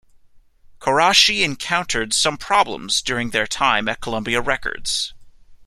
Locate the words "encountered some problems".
1.43-3.03